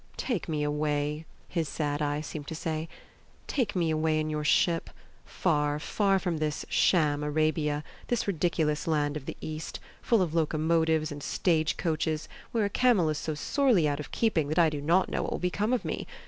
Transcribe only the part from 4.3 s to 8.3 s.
your ship, far, far from this sham Arabia, this